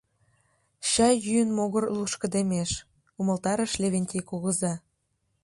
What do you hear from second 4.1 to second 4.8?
кугыза.